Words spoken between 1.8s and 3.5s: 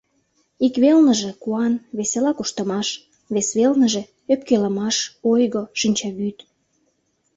весела куштымаш, вес